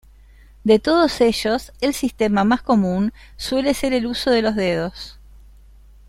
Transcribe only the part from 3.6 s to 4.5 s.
ser el uso de